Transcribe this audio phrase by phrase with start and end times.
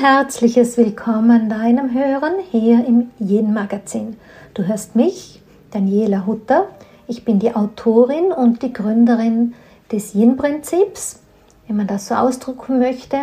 [0.00, 4.16] herzliches Willkommen deinem Hören hier im Yin Magazin.
[4.54, 5.42] Du hörst mich,
[5.72, 6.68] Daniela Hutter.
[7.08, 9.54] Ich bin die Autorin und die Gründerin
[9.90, 11.20] des Yin-Prinzips,
[11.66, 13.16] wenn man das so ausdrücken möchte.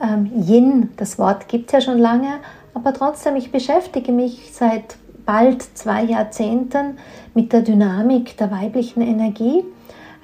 [0.00, 2.38] Ähm, Yin, das Wort gibt es ja schon lange,
[2.74, 4.94] aber trotzdem, ich beschäftige mich seit
[5.26, 6.96] bald zwei Jahrzehnten
[7.34, 9.64] mit der Dynamik der weiblichen Energie,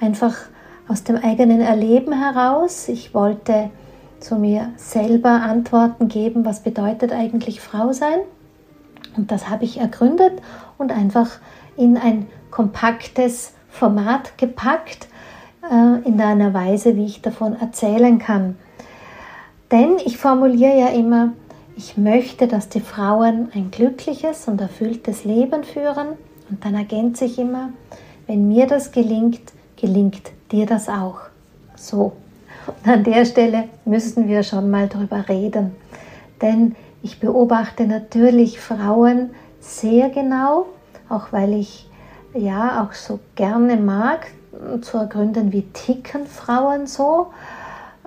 [0.00, 0.36] einfach
[0.86, 2.86] aus dem eigenen Erleben heraus.
[2.86, 3.70] Ich wollte
[4.20, 8.20] zu mir selber Antworten geben, was bedeutet eigentlich Frau sein.
[9.16, 10.40] Und das habe ich ergründet
[10.78, 11.30] und einfach
[11.76, 15.08] in ein kompaktes Format gepackt,
[15.70, 18.56] äh, in einer Weise, wie ich davon erzählen kann.
[19.70, 21.32] Denn ich formuliere ja immer,
[21.76, 26.08] ich möchte, dass die Frauen ein glückliches und erfülltes Leben führen.
[26.50, 27.70] Und dann ergänze ich immer,
[28.26, 29.40] wenn mir das gelingt,
[29.76, 31.20] gelingt dir das auch.
[31.76, 32.12] So.
[32.66, 35.76] Und an der Stelle müssen wir schon mal drüber reden.
[36.40, 39.30] Denn ich beobachte natürlich Frauen
[39.60, 40.66] sehr genau,
[41.08, 41.88] auch weil ich
[42.34, 44.26] ja auch so gerne mag,
[44.82, 47.28] zu ergründen, wie ticken Frauen so,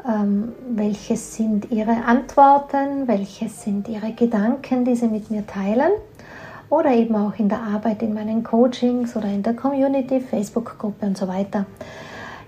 [0.07, 5.91] ähm, welche sind ihre Antworten, welche sind ihre Gedanken, die sie mit mir teilen
[6.69, 11.17] oder eben auch in der Arbeit in meinen Coachings oder in der Community, Facebook-Gruppe und
[11.17, 11.65] so weiter.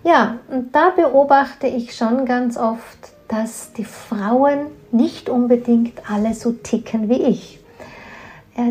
[0.06, 6.52] Ja, und da beobachte ich schon ganz oft, dass die Frauen nicht unbedingt alle so
[6.52, 7.59] ticken wie ich.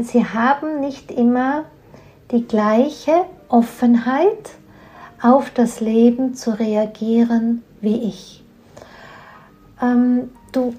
[0.05, 1.65] Sie haben nicht immer
[2.31, 4.51] die gleiche Offenheit
[5.21, 8.45] auf das Leben zu reagieren wie ich.
[9.83, 10.77] Ähm, du,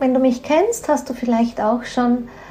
[0.00, 2.43] wenn du mich kennst, hast du vielleicht auch schon äh,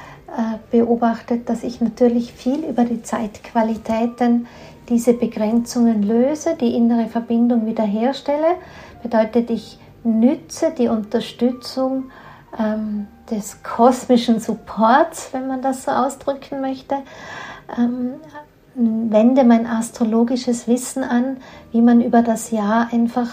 [0.70, 4.46] beobachtet, dass ich natürlich viel über die Zeitqualitäten
[4.88, 8.56] diese Begrenzungen löse, die innere Verbindung wiederherstelle,
[9.02, 12.10] bedeutet, ich nütze die Unterstützung
[12.58, 16.96] ähm, des kosmischen Supports, wenn man das so ausdrücken möchte,
[17.78, 18.14] ähm,
[18.74, 21.38] wende mein astrologisches Wissen an,
[21.72, 23.30] wie man über das Jahr einfach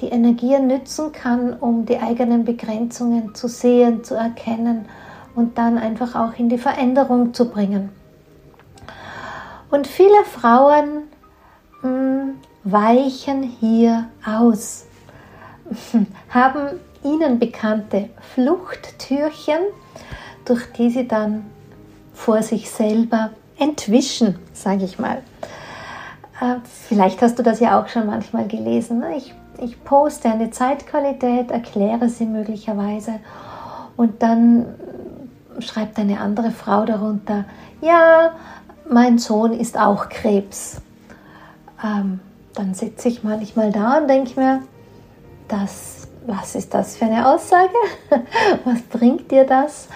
[0.00, 4.86] die Energien nützen kann, um die eigenen Begrenzungen zu sehen, zu erkennen
[5.38, 7.90] und dann einfach auch in die Veränderung zu bringen.
[9.70, 11.04] Und viele Frauen
[11.80, 12.34] mh, hm,
[12.64, 14.86] weichen hier aus,
[16.30, 19.60] haben ihnen bekannte Fluchttürchen,
[20.44, 21.46] durch die sie dann
[22.12, 25.22] vor sich selber entwischen, sage ich mal.
[26.40, 28.98] Äh, vielleicht hast du das ja auch schon manchmal gelesen.
[28.98, 29.16] Ne?
[29.18, 29.32] Ich,
[29.62, 33.20] ich poste eine Zeitqualität, erkläre sie möglicherweise
[33.96, 34.66] und dann
[35.60, 37.44] schreibt eine andere Frau darunter,
[37.80, 38.32] ja,
[38.88, 40.80] mein Sohn ist auch Krebs.
[41.82, 42.20] Ähm,
[42.54, 44.62] dann sitze ich manchmal da und denke mir,
[45.46, 47.72] das, was ist das für eine Aussage?
[48.64, 49.88] was bringt dir das?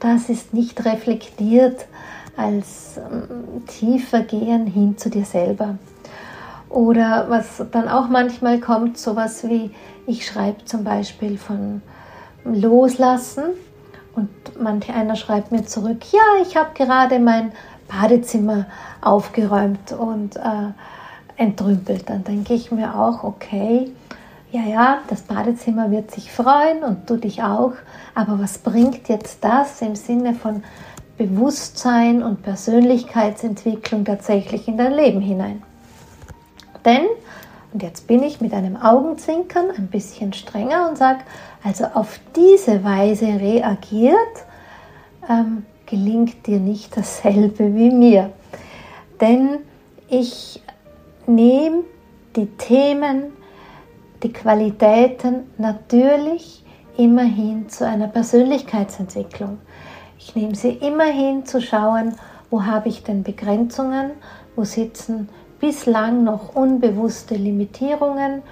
[0.00, 1.86] Das ist nicht reflektiert
[2.36, 5.78] als ähm, tiefer Gehen hin zu dir selber.
[6.68, 9.70] Oder was dann auch manchmal kommt, sowas wie,
[10.06, 11.82] ich schreibe zum Beispiel von
[12.44, 13.44] Loslassen
[14.18, 17.52] und manch einer schreibt mir zurück, ja, ich habe gerade mein
[17.86, 18.66] Badezimmer
[19.00, 20.72] aufgeräumt und äh,
[21.36, 22.10] entrümpelt.
[22.10, 23.90] Dann denke ich mir auch, okay,
[24.50, 27.72] ja, ja, das Badezimmer wird sich freuen und du dich auch,
[28.14, 30.62] aber was bringt jetzt das im Sinne von
[31.16, 35.62] Bewusstsein und Persönlichkeitsentwicklung tatsächlich in dein Leben hinein?
[36.84, 37.06] Denn,
[37.72, 41.20] und jetzt bin ich mit einem Augenzwinkern ein bisschen strenger und sage,
[41.62, 44.16] also auf diese Weise reagiert,
[45.28, 48.30] ähm, gelingt dir nicht dasselbe wie mir.
[49.20, 49.58] Denn
[50.08, 50.62] ich
[51.26, 51.84] nehme
[52.36, 53.24] die Themen,
[54.22, 56.64] die Qualitäten natürlich
[56.96, 59.58] immerhin zu einer Persönlichkeitsentwicklung.
[60.18, 62.14] Ich nehme sie immerhin zu schauen,
[62.50, 64.12] wo habe ich denn Begrenzungen,
[64.56, 65.28] wo sitzen
[65.60, 68.42] bislang noch unbewusste Limitierungen,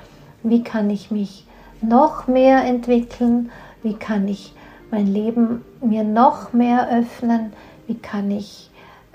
[0.43, 1.47] wie kann ich mich
[1.81, 3.51] noch mehr entwickeln,
[3.83, 4.55] wie kann ich
[4.91, 7.53] mein Leben mir noch mehr öffnen?
[7.87, 8.71] Wie kann ich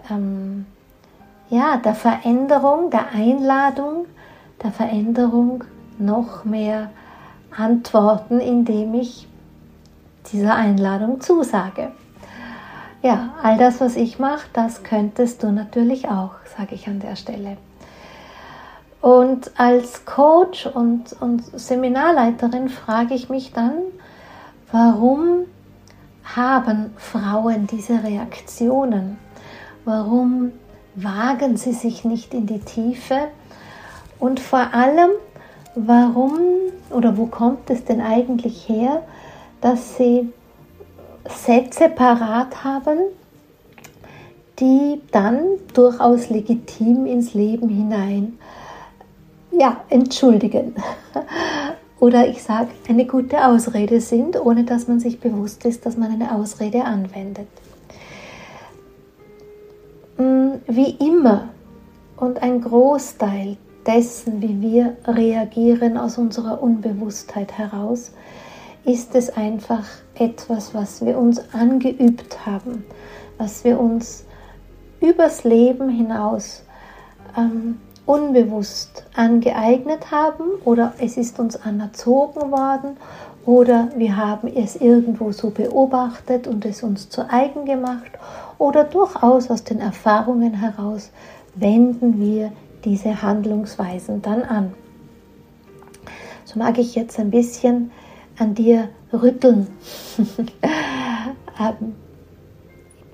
[0.09, 0.65] ähm,
[1.49, 4.05] ja, der Veränderung, der Einladung,
[4.63, 5.63] der Veränderung
[5.97, 6.89] noch mehr
[7.55, 9.27] antworten, indem ich
[10.31, 11.91] dieser Einladung zusage?
[13.01, 17.15] Ja, all das, was ich mache, das könntest du natürlich auch, sage ich an der
[17.15, 17.57] Stelle.
[19.01, 23.73] Und als Coach und, und Seminarleiterin frage ich mich dann,
[24.71, 25.45] warum
[26.23, 29.17] haben Frauen diese Reaktionen?
[29.85, 30.51] Warum
[30.95, 33.29] wagen sie sich nicht in die Tiefe?
[34.19, 35.09] Und vor allem,
[35.73, 36.37] warum
[36.91, 39.01] oder wo kommt es denn eigentlich her,
[39.61, 40.31] dass sie
[41.27, 42.99] Sätze parat haben,
[44.59, 45.39] die dann
[45.73, 48.37] durchaus legitim ins Leben hinein
[49.51, 50.75] ja, entschuldigen.
[51.99, 56.11] Oder ich sage, eine gute Ausrede sind, ohne dass man sich bewusst ist, dass man
[56.11, 57.47] eine Ausrede anwendet.
[60.17, 61.49] Mm, wie immer
[62.17, 68.11] und ein Großteil dessen, wie wir reagieren aus unserer Unbewusstheit heraus,
[68.83, 72.83] ist es einfach etwas, was wir uns angeübt haben,
[73.37, 74.25] was wir uns
[74.99, 76.63] übers Leben hinaus
[77.37, 82.97] ähm, unbewusst angeeignet haben oder es ist uns anerzogen worden
[83.45, 88.11] oder wir haben es irgendwo so beobachtet und es uns zu eigen gemacht
[88.57, 91.11] oder durchaus aus den Erfahrungen heraus
[91.55, 92.51] wenden wir
[92.85, 94.73] diese Handlungsweisen dann an.
[96.45, 97.91] So mag ich jetzt ein bisschen
[98.37, 99.67] an dir rütteln,
[101.59, 101.95] ähm,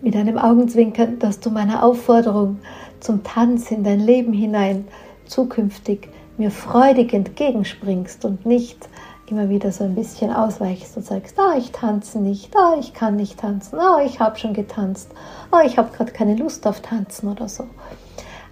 [0.01, 2.59] mit einem Augenzwinkern, dass du meiner Aufforderung
[2.99, 4.87] zum Tanz in dein Leben hinein
[5.25, 8.89] zukünftig mir freudig entgegenspringst und nicht
[9.29, 13.15] immer wieder so ein bisschen ausweichst und sagst, ah, ich tanze nicht, ah, ich kann
[13.15, 15.11] nicht tanzen, ah, ich habe schon getanzt,
[15.51, 17.65] ah, ich habe gerade keine Lust auf Tanzen oder so.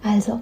[0.04, 0.42] Also,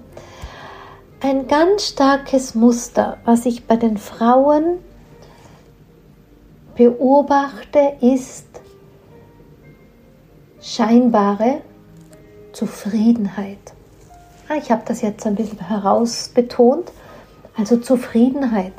[1.20, 4.78] ein ganz starkes Muster, was ich bei den Frauen
[6.74, 8.46] beobachte, ist
[10.60, 11.60] scheinbare
[12.52, 13.74] Zufriedenheit.
[14.48, 16.92] Ah, ich habe das jetzt ein bisschen herausbetont.
[17.56, 18.72] Also Zufriedenheit.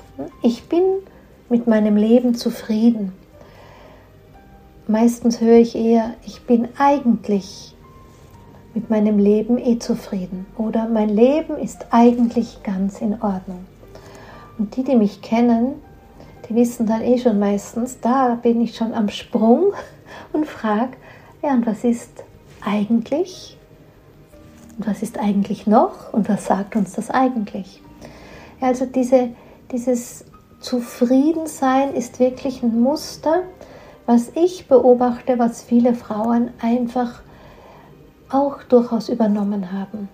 [0.44, 0.84] Ich bin
[1.50, 3.14] mit meinem Leben zufrieden.
[4.88, 7.74] Meistens höre ich eher, ich bin eigentlich
[8.76, 13.66] mit meinem Leben eh zufrieden oder mein Leben ist eigentlich ganz in Ordnung.
[14.60, 15.76] Und die, die mich kennen,
[16.48, 19.74] die wissen dann eh schon meistens, da bin ich schon am Sprung
[20.34, 20.98] und frage,
[21.42, 22.24] ja, und was ist
[22.64, 23.55] eigentlich?
[24.77, 26.13] Und was ist eigentlich noch?
[26.13, 27.81] Und was sagt uns das eigentlich?
[28.62, 29.30] Also diese,
[29.72, 30.25] dieses
[30.60, 33.44] Zufriedensein ist wirklich ein Muster,
[34.06, 37.22] was ich beobachte, was viele Frauen einfach
[38.30, 40.10] auch durchaus übernommen haben.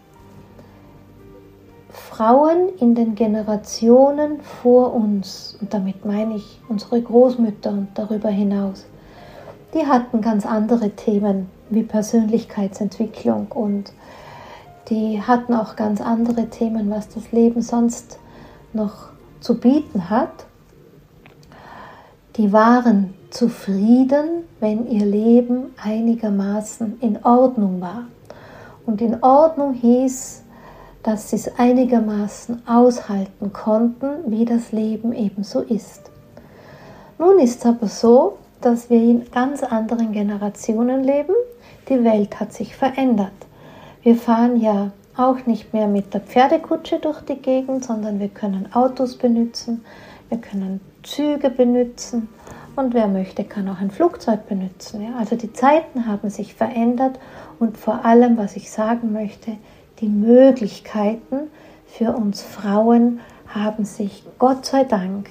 [1.89, 8.85] Frauen in den Generationen vor uns, und damit meine ich unsere Großmütter und darüber hinaus,
[9.73, 13.93] die hatten ganz andere Themen wie Persönlichkeitsentwicklung und
[14.89, 18.19] die hatten auch ganz andere Themen, was das Leben sonst
[18.73, 20.45] noch zu bieten hat.
[22.37, 28.05] Die waren zufrieden, wenn ihr Leben einigermaßen in Ordnung war.
[28.85, 30.43] Und in Ordnung hieß,
[31.03, 36.11] dass sie es einigermaßen aushalten konnten, wie das Leben eben so ist.
[37.17, 41.33] Nun ist es aber so, dass wir in ganz anderen Generationen leben.
[41.89, 43.31] Die Welt hat sich verändert.
[44.03, 48.73] Wir fahren ja auch nicht mehr mit der Pferdekutsche durch die Gegend, sondern wir können
[48.73, 49.85] Autos benutzen,
[50.29, 52.27] wir können Züge benutzen
[52.75, 55.03] und wer möchte, kann auch ein Flugzeug benutzen.
[55.03, 55.17] Ja?
[55.19, 57.19] Also die Zeiten haben sich verändert
[57.59, 59.57] und vor allem, was ich sagen möchte,
[59.99, 61.51] die Möglichkeiten
[61.85, 65.29] für uns Frauen haben sich Gott sei Dank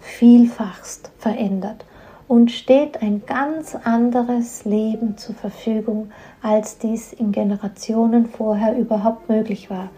[0.00, 1.86] vielfachst verändert
[2.30, 9.68] und steht ein ganz anderes Leben zur Verfügung, als dies in Generationen vorher überhaupt möglich
[9.68, 9.88] war.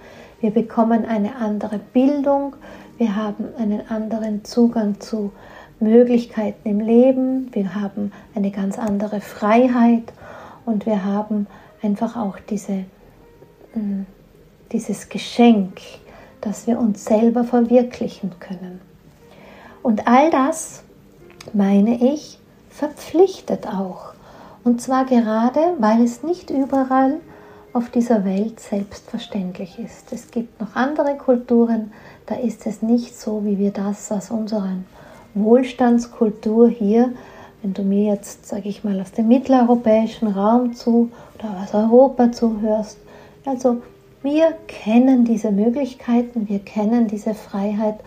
[0.40, 2.56] Wir bekommen eine andere Bildung,
[2.96, 5.30] wir haben einen anderen Zugang zu
[5.78, 10.14] Möglichkeiten im Leben, wir haben eine ganz andere Freiheit
[10.64, 11.46] und wir haben
[11.82, 12.86] einfach auch diese,
[13.74, 14.06] mm,
[14.72, 15.82] dieses Geschenk,
[16.40, 18.80] dass wir uns selber verwirklichen können.
[19.82, 20.82] Und all das
[21.52, 22.38] meine ich,
[22.70, 24.14] verpflichtet auch.
[24.64, 27.20] Und zwar gerade, weil es nicht überall
[27.72, 30.12] auf dieser Welt selbstverständlich ist.
[30.12, 31.92] Es gibt noch andere Kulturen,
[32.26, 34.76] da ist es nicht so, wie wir das aus unserer
[35.34, 37.12] Wohlstandskultur hier,
[37.62, 42.30] wenn du mir jetzt, sage ich mal, aus dem mitteleuropäischen Raum zu oder aus Europa
[42.30, 42.98] zuhörst.
[43.44, 43.82] Also
[44.22, 47.98] wir kennen diese Möglichkeiten, wir kennen diese Freiheit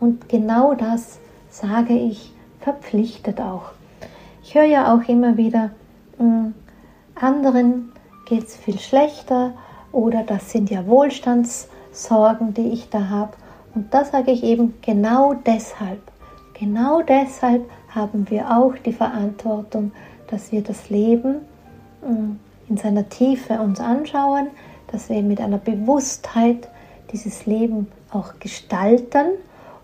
[0.00, 1.18] und genau das
[1.50, 2.31] sage ich
[2.62, 3.72] verpflichtet auch.
[4.42, 5.70] Ich höre ja auch immer wieder,
[6.18, 6.54] mh, hm,
[7.14, 7.92] anderen
[8.26, 9.52] geht es viel schlechter
[9.92, 13.32] oder das sind ja Wohlstandssorgen, die ich da habe.
[13.74, 16.00] Und da sage ich eben genau deshalb,
[16.58, 19.92] genau deshalb haben wir auch die Verantwortung,
[20.28, 21.36] dass wir das Leben
[22.02, 24.48] mh, hm, in seiner Tiefe uns anschauen,
[24.90, 26.68] dass wir mit einer Bewusstheit
[27.12, 29.26] dieses Leben auch gestalten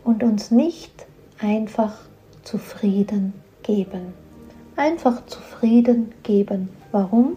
[0.04, 1.06] und uns nicht
[1.38, 2.07] einfach
[2.48, 4.14] zufrieden geben.
[4.76, 6.70] einfach zufrieden geben.
[6.92, 7.36] Warum?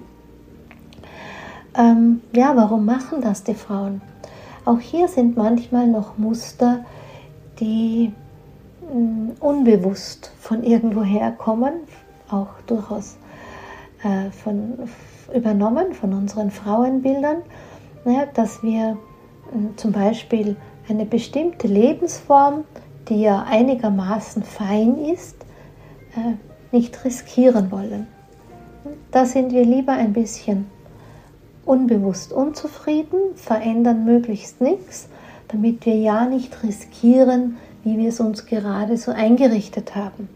[1.75, 4.01] Ähm, ja, warum machen das die Frauen?
[4.63, 6.86] Auch hier sind manchmal noch Muster,
[7.60, 8.13] die
[8.82, 11.74] mh, mm, unbewusst von irgendwoher kommen,
[12.30, 13.18] auch durchaus
[14.03, 14.88] äh, von,
[15.34, 17.41] übernommen von unseren Frauenbildern,
[18.06, 18.98] ja, dass wir
[19.51, 20.56] mh, zum Beispiel
[20.88, 22.63] eine bestimmte Lebensform,
[23.12, 25.36] die ja einigermaßen fein ist,
[26.15, 26.36] äh,
[26.72, 28.08] nicht riskieren wollen.
[29.12, 30.68] Da sind wir lieber ein bisschen
[31.65, 35.10] unbewusst unzufrieden, verändern möglichst nichts,
[35.50, 40.30] damit wir ja nicht riskieren, wie wir es uns gerade so eingerichtet haben.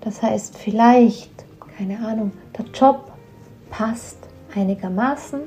[0.00, 1.32] Das heißt, vielleicht,
[1.76, 3.10] keine Ahnung, der Job
[3.70, 4.18] passt
[4.54, 5.40] einigermaßen,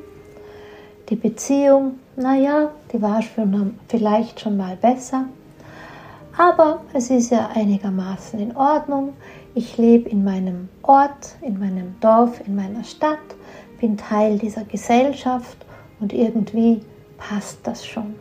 [1.07, 5.27] die Beziehung, naja, die war schon, vielleicht schon mal besser,
[6.37, 9.13] aber es ist ja einigermaßen in Ordnung.
[9.55, 13.19] Ich lebe in meinem Ort, in meinem Dorf, in meiner Stadt,
[13.79, 15.57] bin Teil dieser Gesellschaft
[15.99, 16.81] und irgendwie
[17.17, 18.15] passt das schon.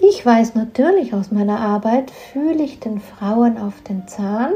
[0.00, 4.52] Ich weiß natürlich aus meiner Arbeit, fühle ich den Frauen auf den Zahn,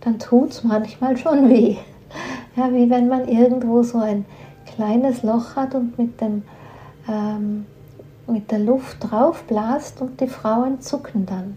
[0.00, 1.76] dann tut es manchmal schon weh.
[2.56, 4.24] Ja, wie wenn man irgendwo so ein
[4.66, 6.42] kleines Loch hat und mit, dem,
[7.08, 7.66] ähm,
[8.28, 11.56] mit der Luft drauf blast und die Frauen zucken dann.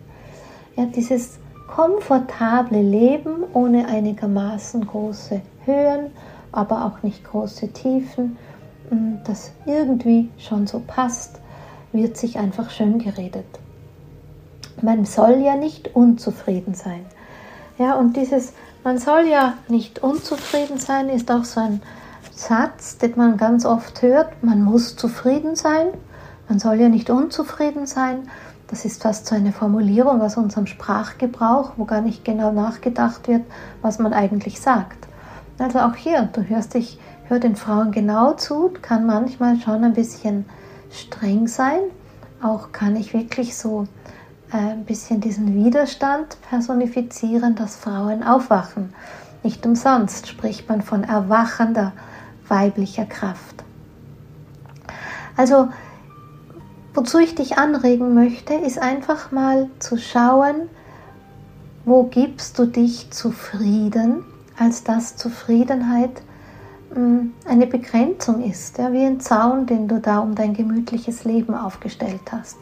[0.76, 6.12] Ja, dieses komfortable Leben ohne einigermaßen große Höhen,
[6.52, 8.38] aber auch nicht große Tiefen,
[8.90, 11.40] mm, das irgendwie schon so passt,
[11.94, 13.46] wird sich einfach schön geredet.
[14.82, 17.06] Man soll ja nicht unzufrieden sein.
[17.78, 21.82] Ja, und dieses, man soll ja nicht unzufrieden sein, ist auch so ein
[22.34, 24.44] Satz, den man ganz oft hört.
[24.44, 25.88] Man muss zufrieden sein.
[26.52, 28.28] Man soll ja nicht unzufrieden sein.
[28.68, 33.44] Das ist fast so eine Formulierung aus unserem Sprachgebrauch, wo gar nicht genau nachgedacht wird,
[33.82, 35.08] was man eigentlich sagt.
[35.60, 39.94] Also auch hier, du hörst dich, hör den Frauen genau zu, kann manchmal schon ein
[39.94, 40.44] bisschen
[40.92, 41.80] streng sein.
[42.44, 43.88] Auch kann ich wirklich so
[44.52, 48.94] äh, ein bisschen diesen Widerstand personifizieren, dass Frauen aufwachen.
[49.42, 51.94] Nicht umsonst spricht man von erwachender
[52.50, 53.64] weiblicher Kraft.
[55.38, 55.70] Also
[56.94, 60.70] Wozu ich dich anregen möchte, ist einfach mal zu schauen,
[61.86, 64.24] wo gibst du dich zufrieden,
[64.58, 66.22] als dass Zufriedenheit
[66.94, 71.56] hm, eine Begrenzung ist, ja, wie ein Zaun, den du da um dein gemütliches Leben
[71.56, 72.58] aufgestellt hast.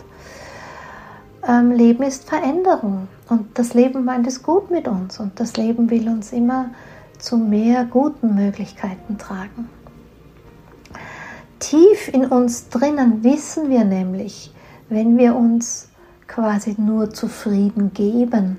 [1.48, 5.90] Ähm, Leben ist Veränderung und das Leben meint es gut mit uns und das Leben
[5.90, 6.70] will uns immer
[7.18, 9.70] zu mehr guten Möglichkeiten tragen.
[11.60, 14.54] Tief in uns drinnen wissen wir nämlich,
[14.88, 15.90] wenn wir uns
[16.28, 18.58] quasi nur zufrieden geben.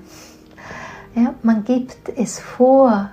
[1.14, 3.10] Ja, man gibt es vor,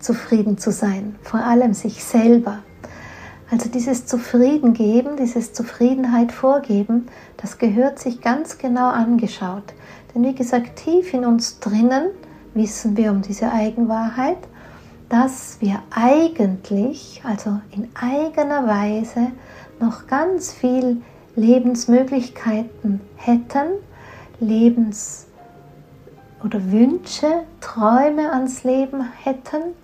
[0.00, 2.58] zufrieden zu sein, vor allem sich selber.
[3.50, 7.06] Also dieses Zufrieden geben, dieses Zufriedenheit vorgeben,
[7.36, 9.74] das gehört sich ganz genau angeschaut.
[10.14, 12.10] Denn wie gesagt, tief in uns drinnen
[12.54, 14.38] wissen wir um diese Eigenwahrheit
[15.10, 19.32] dass wir eigentlich, also in eigener Weise,
[19.80, 21.02] noch ganz viel
[21.36, 23.72] Lebensmöglichkeiten hätten,
[24.38, 25.26] Lebens-
[26.44, 29.74] oder Wünsche, Träume ans Leben hätten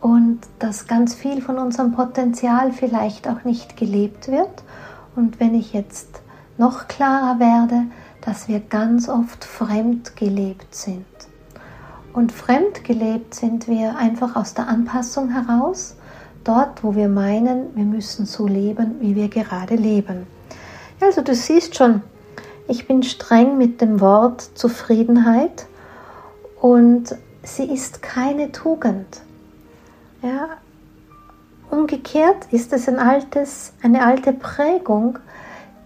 [0.00, 4.64] und dass ganz viel von unserem Potenzial vielleicht auch nicht gelebt wird.
[5.14, 6.22] Und wenn ich jetzt
[6.56, 7.82] noch klarer werde,
[8.22, 11.04] dass wir ganz oft fremd gelebt sind.
[12.16, 15.96] Und fremd gelebt sind wir einfach aus der Anpassung heraus,
[16.44, 20.26] dort, wo wir meinen, wir müssen so leben, wie wir gerade leben.
[20.98, 22.00] Also du siehst schon,
[22.68, 25.66] ich bin streng mit dem Wort Zufriedenheit
[26.58, 29.20] und sie ist keine Tugend.
[30.22, 30.48] Ja,
[31.68, 35.18] umgekehrt ist es ein altes, eine alte Prägung,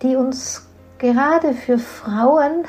[0.01, 0.65] die uns
[0.99, 2.67] gerade für Frauen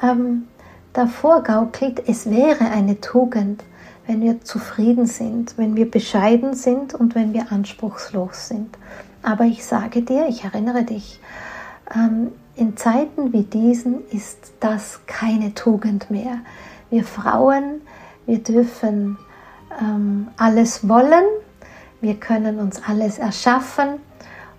[0.00, 0.46] ähm,
[0.92, 3.64] davor gaukelt, es wäre eine Tugend,
[4.06, 8.76] wenn wir zufrieden sind, wenn wir bescheiden sind und wenn wir anspruchslos sind.
[9.22, 11.20] Aber ich sage dir, ich erinnere dich,
[11.94, 16.40] ähm, in Zeiten wie diesen ist das keine Tugend mehr.
[16.90, 17.80] Wir Frauen,
[18.26, 19.16] wir dürfen
[19.80, 21.24] ähm, alles wollen,
[22.00, 24.00] wir können uns alles erschaffen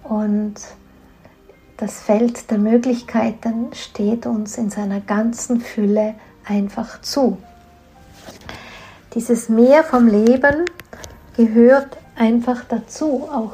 [0.04, 0.56] und
[1.84, 7.38] das Feld der Möglichkeiten steht uns in seiner ganzen Fülle einfach zu.
[9.13, 10.63] Dieses Meer vom Leben
[11.36, 13.52] gehört einfach dazu, auch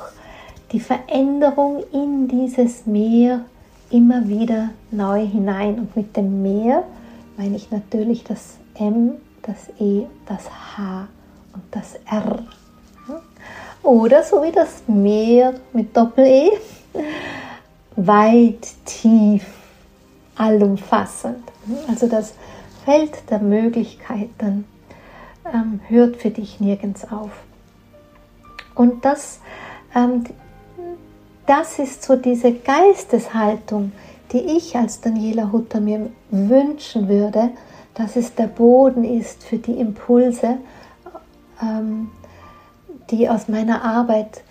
[0.71, 3.45] die Veränderung in dieses Meer
[3.89, 5.79] immer wieder neu hinein.
[5.79, 6.83] Und mit dem Meer
[7.35, 10.43] meine ich natürlich das M, das E, das
[10.77, 11.07] H
[11.55, 12.43] und das R.
[13.81, 16.51] Oder so wie das Meer mit Doppel-E,
[18.07, 19.45] weit, tief,
[20.35, 21.43] allumfassend.
[21.87, 22.33] Also das
[22.85, 24.65] Feld der Möglichkeiten
[25.53, 27.31] ähm, hört für dich nirgends auf.
[28.75, 29.39] Und das,
[29.93, 30.23] ähm,
[31.45, 33.91] das ist so diese Geisteshaltung,
[34.31, 37.49] die ich als Daniela Hutter mir wünschen würde,
[37.95, 40.57] dass es der Boden ist für die Impulse,
[41.61, 42.11] ähm,
[43.09, 44.43] die aus meiner Arbeit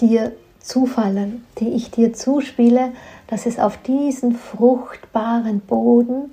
[0.00, 0.32] dir
[0.62, 2.92] zufallen, die ich dir zuspiele,
[3.26, 6.32] dass es auf diesen fruchtbaren Boden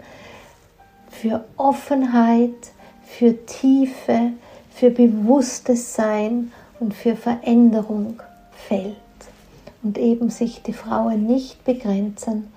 [1.10, 2.72] für Offenheit,
[3.04, 4.32] für Tiefe,
[4.70, 8.22] für bewusstes Sein und für Veränderung
[8.68, 8.96] fällt.
[9.82, 12.52] Und eben sich die Frauen nicht begrenzen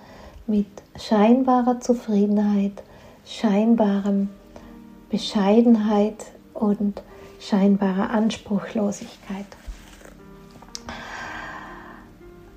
[0.47, 2.83] mit scheinbarer Zufriedenheit,
[3.25, 4.29] scheinbarem
[5.09, 7.02] Bescheidenheit und
[7.41, 9.47] scheinbarer Anspruchlosigkeit.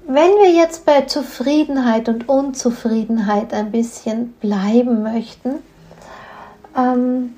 [0.07, 5.55] Wenn wir jetzt bei Zufriedenheit und Unzufriedenheit ein bisschen bleiben möchten,
[6.77, 7.33] ähm,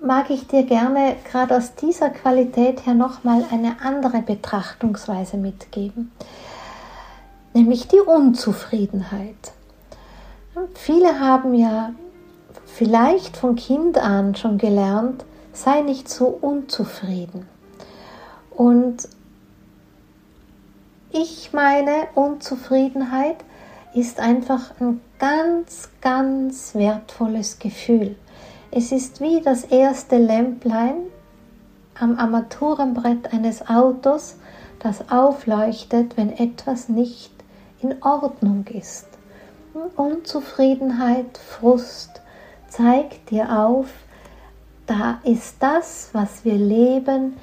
[0.00, 6.10] mag ich dir gerne gerade aus dieser Qualität her nochmal eine andere Betrachtungsweise mitgeben,
[7.52, 9.52] nämlich die Unzufriedenheit.
[10.74, 11.92] Viele haben ja
[12.66, 17.46] vielleicht von Kind an schon gelernt, sei nicht so unzufrieden.
[18.50, 19.08] Und
[21.14, 23.36] ich meine, Unzufriedenheit
[23.94, 28.16] ist einfach ein ganz, ganz wertvolles Gefühl.
[28.72, 30.96] Es ist wie das erste Lämplein
[31.98, 34.36] am Armaturenbrett eines Autos,
[34.80, 37.32] das aufleuchtet, wenn etwas nicht
[37.80, 39.06] in Ordnung ist.
[39.96, 42.22] Unzufriedenheit, Frust
[42.68, 43.86] zeigt dir auf,
[44.86, 47.36] da ist das, was wir leben,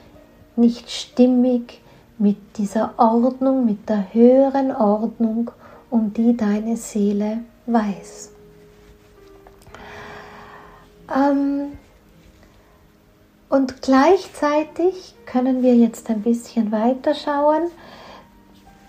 [0.57, 1.80] nicht stimmig
[2.21, 5.49] mit dieser Ordnung, mit der höheren Ordnung,
[5.89, 8.31] um die deine Seele weiß.
[11.13, 11.77] Ähm,
[13.49, 17.71] und gleichzeitig können wir jetzt ein bisschen weiter schauen,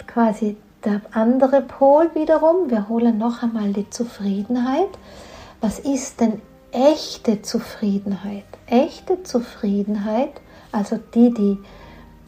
[0.06, 2.70] quasi der andere Pol wiederum.
[2.70, 4.90] Wir holen noch einmal die Zufriedenheit.
[5.62, 8.44] Was ist denn echte Zufriedenheit?
[8.66, 10.32] Echte Zufriedenheit,
[10.70, 11.58] also die, die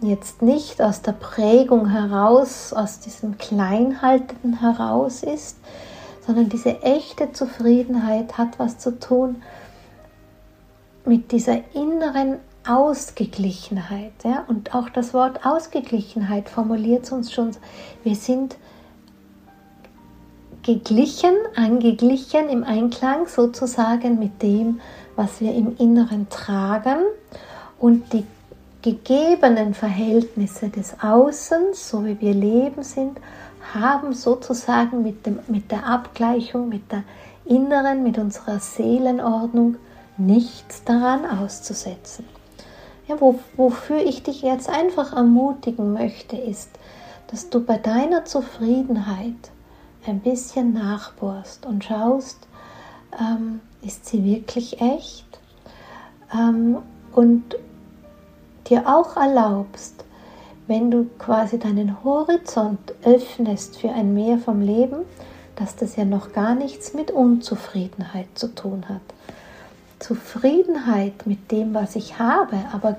[0.00, 5.58] jetzt nicht aus der Prägung heraus, aus diesem Kleinhalten heraus ist,
[6.26, 9.42] sondern diese echte Zufriedenheit hat was zu tun
[11.04, 14.12] mit dieser inneren Ausgeglichenheit.
[14.24, 14.44] Ja?
[14.48, 17.50] Und auch das Wort Ausgeglichenheit formuliert uns schon,
[18.02, 18.56] wir sind
[20.62, 24.80] geglichen, angeglichen im Einklang sozusagen mit dem,
[25.14, 27.00] was wir im Inneren tragen
[27.78, 28.24] und die
[28.84, 33.18] gegebenen Verhältnisse des Außens, so wie wir leben sind,
[33.72, 37.02] haben sozusagen mit, dem, mit der Abgleichung, mit der
[37.46, 39.76] inneren, mit unserer Seelenordnung
[40.18, 42.26] nichts daran auszusetzen.
[43.08, 46.68] Ja, wo, wofür ich dich jetzt einfach ermutigen möchte, ist,
[47.28, 49.50] dass du bei deiner Zufriedenheit
[50.06, 52.46] ein bisschen nachbohrst und schaust,
[53.18, 55.40] ähm, ist sie wirklich echt?
[56.34, 56.82] Ähm,
[57.14, 57.56] und
[58.68, 60.04] dir auch erlaubst,
[60.66, 65.04] wenn du quasi deinen Horizont öffnest für ein Mehr vom Leben,
[65.56, 69.02] dass das ja noch gar nichts mit Unzufriedenheit zu tun hat,
[69.98, 72.96] Zufriedenheit mit dem, was ich habe, aber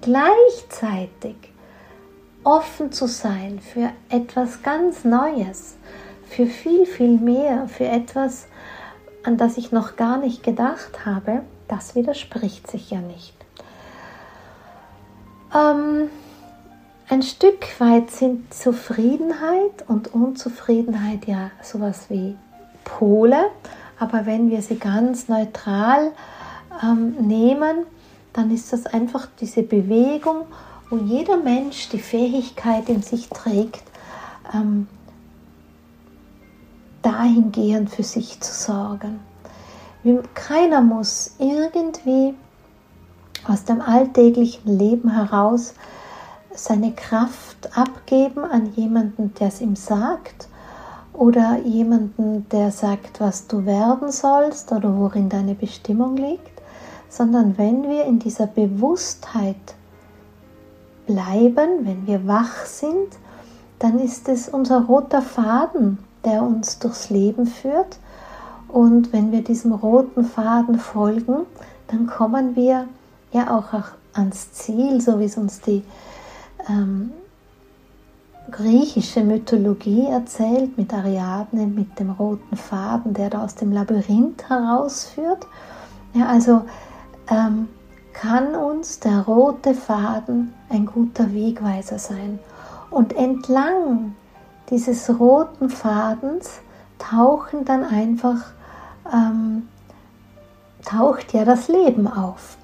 [0.00, 1.36] gleichzeitig
[2.44, 5.76] offen zu sein für etwas ganz Neues,
[6.28, 8.46] für viel, viel mehr, für etwas,
[9.22, 13.34] an das ich noch gar nicht gedacht habe, das widerspricht sich ja nicht.
[15.54, 16.08] Ähm,
[17.08, 22.36] ein Stück weit sind Zufriedenheit und Unzufriedenheit ja sowas wie
[22.84, 23.50] Pole,
[23.98, 26.12] aber wenn wir sie ganz neutral
[26.82, 27.84] ähm, nehmen,
[28.32, 30.46] dann ist das einfach diese Bewegung,
[30.88, 33.82] wo jeder Mensch die Fähigkeit in sich trägt,
[34.54, 34.88] ähm,
[37.02, 39.20] dahingehend für sich zu sorgen.
[40.34, 42.34] Keiner muss irgendwie
[43.46, 45.74] aus dem alltäglichen Leben heraus
[46.54, 50.48] seine Kraft abgeben an jemanden, der es ihm sagt
[51.12, 56.62] oder jemanden, der sagt, was du werden sollst oder worin deine Bestimmung liegt,
[57.08, 59.56] sondern wenn wir in dieser Bewusstheit
[61.06, 63.08] bleiben, wenn wir wach sind,
[63.78, 67.98] dann ist es unser roter Faden, der uns durchs Leben führt.
[68.68, 71.46] Und wenn wir diesem roten Faden folgen,
[71.88, 72.86] dann kommen wir
[73.32, 73.72] ja auch
[74.14, 75.82] ans Ziel, so wie es uns die
[76.68, 77.10] ähm,
[78.50, 85.46] griechische Mythologie erzählt, mit Ariadne, mit dem roten Faden, der da aus dem Labyrinth herausführt.
[86.14, 86.62] Ja, also
[87.28, 87.68] ähm,
[88.12, 92.38] kann uns der rote Faden ein guter Wegweiser sein.
[92.90, 94.14] Und entlang
[94.68, 96.60] dieses roten Fadens
[96.98, 98.52] tauchen dann einfach,
[99.12, 99.68] ähm,
[100.84, 102.58] taucht ja das Leben auf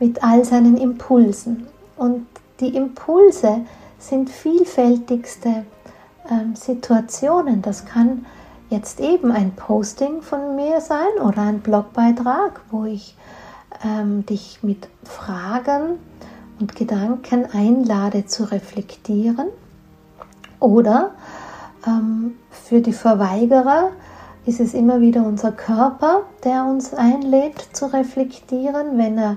[0.00, 1.66] mit all seinen Impulsen.
[1.96, 2.26] Und
[2.60, 3.60] die Impulse
[3.98, 5.64] sind vielfältigste
[6.30, 7.62] ähm, Situationen.
[7.62, 8.26] Das kann
[8.70, 13.16] jetzt eben ein Posting von mir sein oder ein Blogbeitrag, wo ich
[13.84, 15.98] ähm, dich mit Fragen
[16.60, 19.48] und Gedanken einlade zu reflektieren.
[20.60, 21.10] Oder
[21.86, 23.90] ähm, für die Verweigerer
[24.46, 29.36] ist es immer wieder unser Körper, der uns einlädt zu reflektieren, wenn er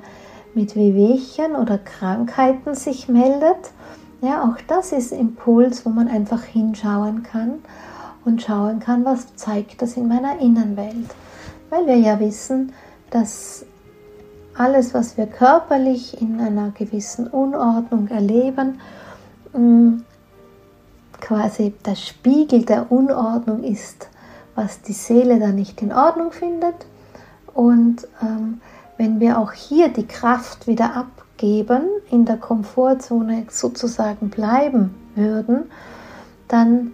[0.58, 3.72] mit Wehwehchen oder Krankheiten sich meldet.
[4.22, 7.60] Ja, auch das ist Impuls, wo man einfach hinschauen kann
[8.26, 11.13] und schauen kann, was zeigt das in meiner Innenwelt.
[11.70, 12.74] Weil wir ja wissen,
[13.12, 13.65] dass
[14.56, 18.80] alles, was wir körperlich in einer gewissen Unordnung erleben,
[19.54, 20.00] mm,
[21.22, 24.10] quasi der Spiegel der Unordnung ist,
[24.56, 26.88] was die Seele da nicht in Ordnung findet.
[27.54, 28.60] Und ähm,
[28.98, 35.70] wenn wir auch hier die Kraft wieder abgeben, in der Komfortzone sozusagen bleiben würden,
[36.48, 36.94] dann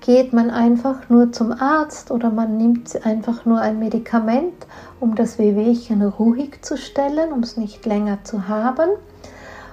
[0.00, 4.66] geht man einfach nur zum Arzt oder man nimmt einfach nur ein Medikament,
[5.00, 8.90] um das Wehwehchen ruhig zu stellen, um es nicht länger zu haben.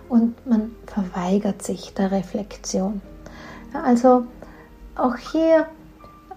[0.09, 3.01] Und man verweigert sich der Reflexion.
[3.73, 4.25] Also
[4.95, 5.65] auch hier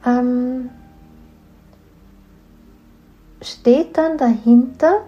[0.05, 0.71] ähm,
[3.43, 5.03] steht dann dahinter,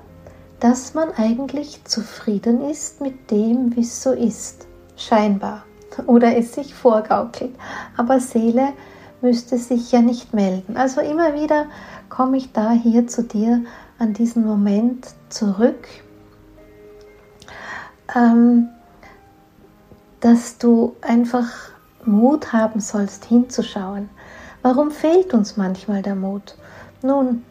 [0.60, 4.66] dass man eigentlich zufrieden ist mit dem, wie es so ist.
[4.96, 5.64] Scheinbar
[6.06, 7.54] oder es sich vorgaukelt.
[7.96, 8.68] Aber Seele
[9.22, 10.76] müsste sich ja nicht melden.
[10.76, 11.66] Also immer wieder
[12.08, 13.64] komme ich da hier zu dir
[13.98, 15.88] an diesen Moment zurück,
[18.14, 18.68] ähm,
[20.20, 21.48] dass du einfach
[22.04, 24.08] Mut haben sollst, hinzuschauen.
[24.62, 26.56] Warum fehlt uns manchmal der Mut?
[27.02, 27.44] Nun,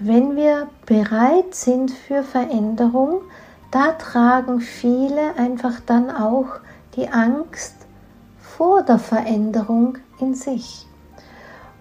[0.00, 3.22] wenn wir bereit sind für Veränderung,
[3.70, 6.60] da tragen viele einfach dann auch
[6.96, 7.74] die Angst
[8.38, 10.86] vor der Veränderung in sich.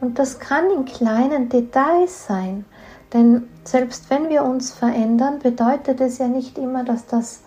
[0.01, 2.65] Und das kann in kleinen Details sein,
[3.13, 7.41] denn selbst wenn wir uns verändern, bedeutet es ja nicht immer, dass das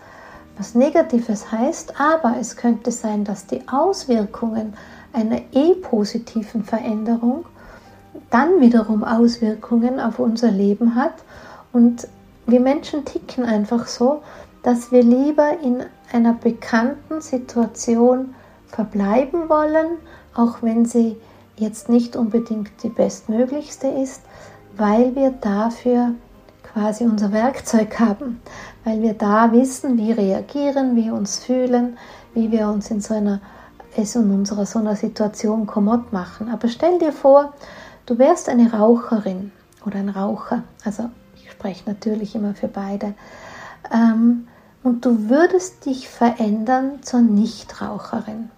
[0.57, 4.75] was Negatives heißt, aber es könnte sein, dass die Auswirkungen
[5.13, 7.45] einer eh positiven Veränderung
[8.31, 11.15] dann wiederum Auswirkungen auf unser Leben hat.
[11.73, 12.09] Und
[12.47, 14.23] wir Menschen ticken einfach so,
[14.63, 18.35] dass wir lieber in einer bekannten Situation
[18.69, 19.99] verbleiben wollen,
[20.35, 21.17] auch wenn sie
[21.57, 24.23] jetzt nicht unbedingt die bestmöglichste ist,
[24.77, 26.11] weil wir dafür
[26.63, 28.41] quasi unser Werkzeug haben,
[28.85, 31.97] weil wir da wissen, wie reagieren, wie uns fühlen,
[32.35, 33.41] wie wir uns in so einer
[33.99, 36.49] es in unserer so einer Situation kommod machen.
[36.51, 37.55] Aber stell dir vor,
[38.07, 39.53] du wärst eine Raucherin
[39.85, 43.15] oder ein Raucher, also ich spreche natürlich immer für beide,
[43.93, 44.49] ähm,
[44.83, 48.51] und du würdest dich verändern zur Nichtraucherin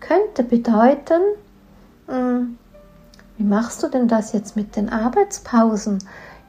[0.00, 1.20] könnte bedeuten,
[2.06, 2.58] hm,
[3.36, 5.98] wie machst du denn das jetzt mit den Arbeitspausen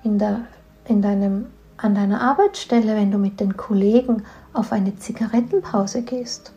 [0.04, 0.42] in der,
[0.86, 6.52] in deinem, an deiner Arbeitsstelle, wenn du mit den Kollegen auf eine Zigarettenpause gehst?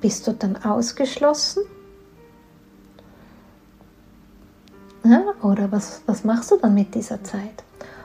[0.00, 1.62] Bist du dann ausgeschlossen?
[5.08, 7.62] Ja, oder was, was machst du dann mit dieser Zeit?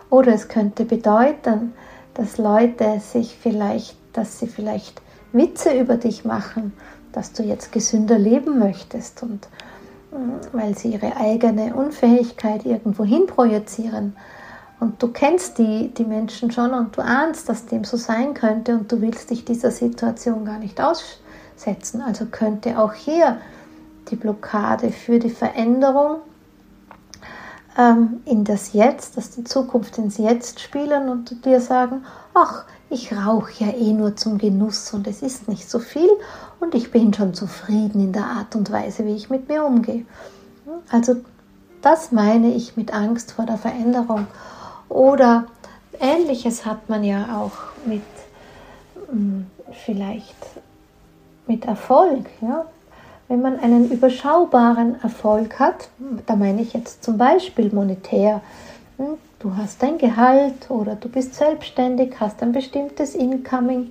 [0.10, 1.74] Oder es könnte bedeuten,
[2.14, 6.74] dass Leute sich vielleicht, dass sie vielleicht Witze über dich machen
[7.14, 9.48] dass du jetzt gesünder leben möchtest und
[10.12, 14.16] mm, weil sie ihre eigene Unfähigkeit irgendwo hin projizieren.
[14.80, 18.74] Und du kennst die, die Menschen schon und du ahnst, dass dem so sein könnte
[18.74, 22.02] und du willst dich dieser Situation gar nicht aussetzen.
[22.02, 23.38] Also könnte auch hier
[24.10, 26.18] die Blockade für die Veränderung
[27.78, 33.14] ähm, in das Jetzt, dass die Zukunft ins Jetzt spielen und dir sagen, ach, ich
[33.14, 36.10] rauche ja eh nur zum Genuss und es ist nicht so viel
[36.60, 40.06] und ich bin schon zufrieden in der Art und Weise, wie ich mit mir umgehe.
[40.92, 41.16] Also
[41.82, 44.28] das meine ich mit Angst vor der Veränderung.
[44.90, 45.46] Oder
[46.00, 47.54] ähnliches hat man ja auch
[47.86, 48.04] mit
[49.10, 49.48] hm,
[49.86, 50.36] vielleicht
[51.48, 52.26] mit Erfolg.
[52.42, 52.66] Ja?
[53.32, 55.88] Wenn man einen überschaubaren Erfolg hat,
[56.26, 58.42] da meine ich jetzt zum Beispiel monetär,
[58.98, 63.90] hm, du hast dein Gehalt oder du bist selbstständig, hast ein bestimmtes Incoming.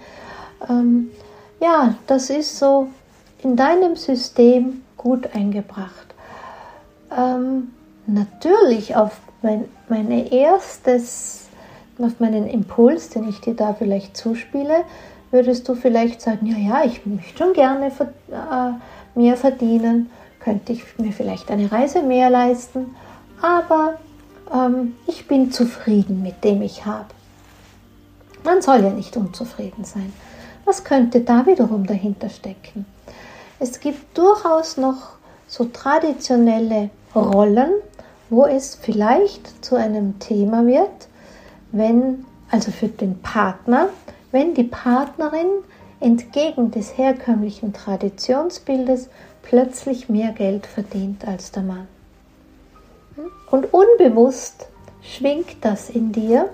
[0.68, 1.10] Ähm,
[1.58, 2.88] ja, das ist so
[3.42, 6.14] in deinem System gut eingebracht.
[7.16, 7.70] Ähm,
[8.06, 11.46] natürlich auf mein, meine erstes,
[11.98, 14.84] auf meinen Impuls, den ich dir da vielleicht zuspiele,
[15.30, 18.72] würdest du vielleicht sagen, ja, ja, ich möchte schon gerne äh,
[19.14, 22.94] mehr verdienen, könnte ich mir vielleicht eine Reise mehr leisten,
[23.42, 23.98] aber
[24.52, 27.06] ähm, ich bin zufrieden mit dem ich habe.
[28.44, 30.12] Man soll ja nicht unzufrieden sein.
[30.64, 32.86] Was könnte da wiederum dahinter stecken?
[33.58, 35.12] Es gibt durchaus noch
[35.46, 37.72] so traditionelle Rollen,
[38.30, 41.08] wo es vielleicht zu einem Thema wird,
[41.72, 43.88] wenn, also für den Partner,
[44.30, 45.48] wenn die Partnerin
[46.00, 49.08] entgegen des herkömmlichen Traditionsbildes
[49.42, 51.86] plötzlich mehr Geld verdient als der Mann.
[53.50, 54.68] Und unbewusst
[55.02, 56.48] schwingt das in dir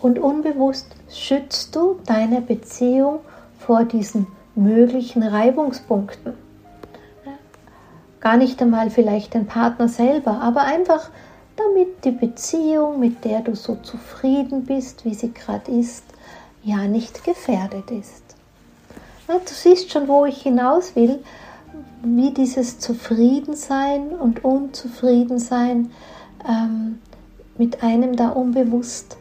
[0.00, 3.20] und unbewusst schützt du deine Beziehung
[3.58, 6.34] vor diesen möglichen Reibungspunkten.
[8.20, 11.10] Gar nicht einmal vielleicht den Partner selber, aber einfach
[11.56, 16.04] damit die Beziehung, mit der du so zufrieden bist, wie sie gerade ist,
[16.62, 18.37] ja nicht gefährdet ist.
[19.28, 21.22] Du siehst schon, wo ich hinaus will,
[22.02, 25.90] wie dieses Zufriedensein und Unzufriedensein
[26.48, 26.98] ähm,
[27.58, 29.18] mit einem da unbewusst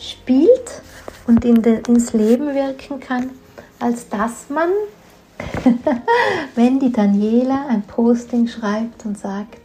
[0.00, 0.80] spielt
[1.26, 3.30] und in de, ins Leben wirken kann,
[3.78, 4.70] als dass man,
[6.54, 9.60] wenn die Daniela ein Posting schreibt und sagt,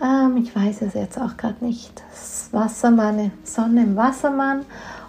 [0.00, 2.04] ähm, ich weiß es jetzt auch gerade nicht,
[2.52, 4.64] Wassermann, Sonne im Wassermann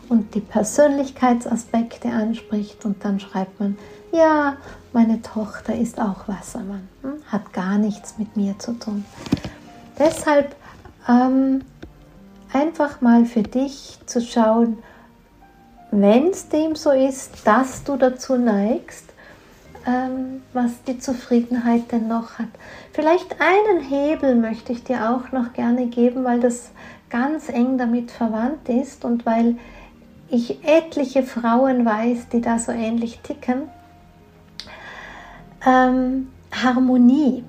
[0.09, 3.77] und die Persönlichkeitsaspekte anspricht und dann schreibt man,
[4.11, 4.57] ja,
[4.93, 7.13] meine Tochter ist auch Wassermann, hm?
[7.27, 9.05] hat gar nichts mit mir zu tun.
[9.99, 10.55] Deshalb
[11.07, 11.61] ähm,
[12.53, 14.77] einfach mal für dich zu schauen,
[15.91, 19.05] wenn es dem so ist, dass du dazu neigst,
[19.85, 22.49] ähm, was die Zufriedenheit denn noch hat.
[22.91, 26.71] Vielleicht einen Hebel möchte ich dir auch noch gerne geben, weil das
[27.09, 29.55] ganz eng damit verwandt ist und weil
[30.29, 33.63] ich etliche Frauen weiß, die da so ähnlich ticken.
[35.65, 37.43] Ähm, Harmonie.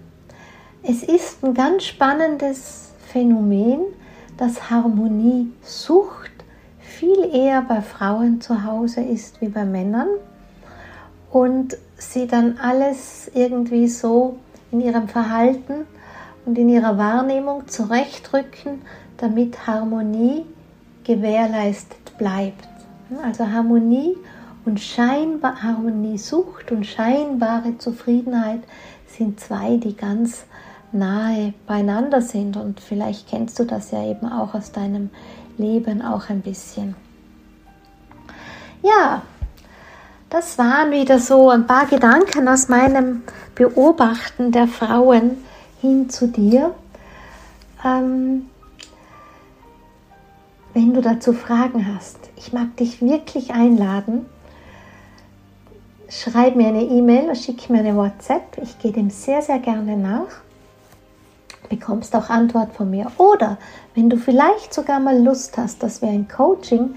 [0.83, 3.81] Es ist ein ganz spannendes Phänomen,
[4.37, 6.31] dass Harmoniesucht
[6.79, 10.09] viel eher bei Frauen zu Hause ist wie bei Männern
[11.31, 14.38] und sie dann alles irgendwie so
[14.71, 15.87] in ihrem Verhalten
[16.47, 18.83] und in ihrer Wahrnehmung zurechtrücken,
[19.17, 20.47] damit Harmonie
[21.05, 22.68] gewährleistet bleibt.
[23.23, 24.16] Also Harmonie
[24.64, 28.61] und scheinbar Harmoniesucht und scheinbare Zufriedenheit
[29.07, 30.44] sind zwei, die ganz
[30.92, 32.57] nahe beieinander sind.
[32.57, 35.11] Und vielleicht kennst du das ja eben auch aus deinem
[35.57, 36.94] Leben auch ein bisschen.
[38.83, 39.23] Ja,
[40.31, 43.23] das waren wieder so ein paar Gedanken aus meinem
[43.55, 45.38] Beobachten der Frauen
[45.81, 46.75] hin zu dir.
[47.85, 48.47] Ähm,
[50.79, 54.27] wenn du dazu Fragen hast, ich mag dich wirklich einladen.
[56.09, 58.59] Schreib mir eine E-Mail, schick mir eine WhatsApp.
[58.62, 60.29] Ich gehe dem sehr, sehr gerne nach
[61.69, 63.11] bekommst auch Antwort von mir.
[63.19, 63.59] Oder
[63.97, 66.95] wenn du vielleicht sogar mal Lust hast, dass wir ein Coaching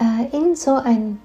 [0.00, 1.20] äh, in so ein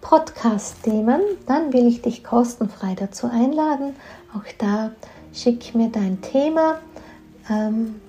[0.00, 3.94] Podcast nehmen, dann will ich dich kostenfrei dazu einladen.
[4.34, 4.92] Auch da
[5.32, 6.78] schick mir dein Thema
[7.50, 8.00] ähm,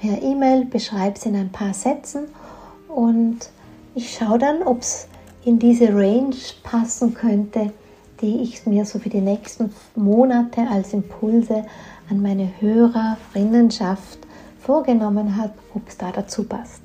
[0.00, 2.26] per E-Mail, beschreib es in ein paar Sätzen
[2.94, 3.50] und
[3.94, 5.08] ich schaue dann, ob es
[5.44, 7.72] in diese Range passen könnte,
[8.20, 11.64] die ich mir so für die nächsten Monate als Impulse
[12.08, 14.18] an meine Hörerinnenschaft
[14.60, 16.82] vorgenommen habe, ob es da dazu passt.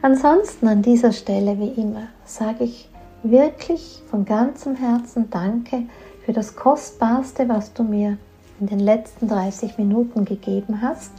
[0.00, 2.88] Ansonsten an dieser Stelle, wie immer, sage ich
[3.22, 5.82] wirklich von ganzem Herzen Danke
[6.24, 8.18] für das Kostbarste, was du mir
[8.60, 11.10] in den letzten 30 Minuten gegeben hast,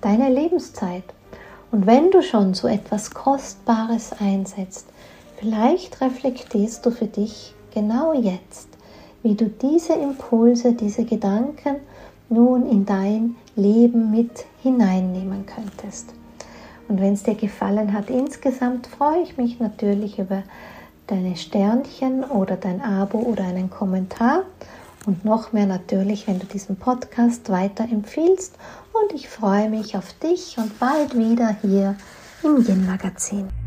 [0.00, 1.04] deine Lebenszeit.
[1.72, 4.86] Und wenn du schon so etwas Kostbares einsetzt,
[5.38, 8.68] vielleicht reflektierst du für dich genau jetzt,
[9.22, 11.76] wie du diese Impulse, diese Gedanken
[12.28, 16.12] nun in dein Leben mit hineinnehmen könntest.
[16.88, 20.42] Und wenn es dir gefallen hat insgesamt, freue ich mich natürlich über
[21.06, 24.42] deine Sternchen oder dein Abo oder einen Kommentar.
[25.06, 28.54] Und noch mehr natürlich, wenn du diesen Podcast weiterempfiehlst.
[28.92, 31.96] Und ich freue mich auf dich und bald wieder hier
[32.42, 33.59] im Yin Magazin.